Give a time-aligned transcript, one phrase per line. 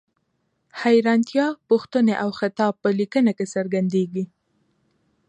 [0.81, 4.23] حیرانتیا، پوښتنې او خطاب په لیکنه کې څرګندیږي.